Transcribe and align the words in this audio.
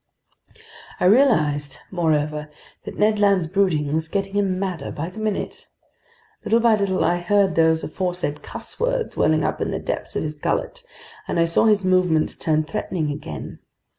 I 0.99 1.05
realized, 1.05 1.77
moreover, 1.91 2.49
that 2.85 2.97
Ned 2.97 3.19
Land's 3.19 3.45
brooding 3.45 3.93
was 3.93 4.07
getting 4.07 4.33
him 4.33 4.57
madder 4.57 4.89
by 4.91 5.09
the 5.11 5.19
minute. 5.19 5.67
Little 6.43 6.59
by 6.59 6.73
little, 6.73 7.03
I 7.03 7.19
heard 7.19 7.53
those 7.53 7.83
aforesaid 7.83 8.41
cusswords 8.41 9.15
welling 9.15 9.43
up 9.43 9.61
in 9.61 9.69
the 9.69 9.77
depths 9.77 10.15
of 10.15 10.23
his 10.23 10.33
gullet, 10.33 10.83
and 11.27 11.39
I 11.39 11.45
saw 11.45 11.65
his 11.65 11.85
movements 11.85 12.35
turn 12.35 12.63
threatening 12.63 13.11
again. 13.11 13.59